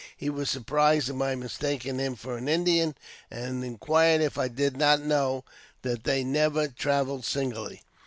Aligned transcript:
He 0.17 0.31
was 0.31 0.49
surprised 0.49 1.09
at 1.09 1.15
my 1.15 1.35
mistaking 1.35 1.99
him 1.99 2.15
for 2.15 2.35
an 2.35 2.47
Indian, 2.49 2.95
and 3.29 3.63
inquired 3.63 4.19
if 4.21 4.35
I 4.35 4.47
did 4.47 4.75
not 4.75 4.99
know 5.01 5.43
that 5.83 6.05
they 6.05 6.23
never 6.23 6.67
travelled 6.67 7.23
singly. 7.23 7.83